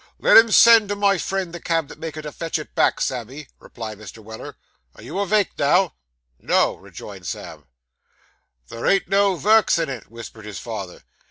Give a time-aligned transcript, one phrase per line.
[0.17, 3.99] 'Let him send to my friend, the cabinet maker, to fetch it back, Sammy,' replied
[3.99, 4.17] Mr.
[4.17, 4.55] Weller.
[4.95, 5.93] 'Are you avake, now?'
[6.39, 7.67] 'No,' rejoined Sam.
[8.69, 11.03] 'There ain't no vurks in it,' whispered his father.